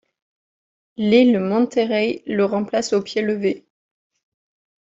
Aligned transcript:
Lyle 0.97 1.39
Monterrey 1.39 2.23
le 2.25 2.43
remplace 2.43 2.91
au 2.93 3.03
pied 3.03 3.21
levé. 3.21 3.67